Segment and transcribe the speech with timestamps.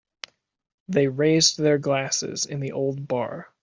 [0.87, 3.53] They raised their glasses in the old bar.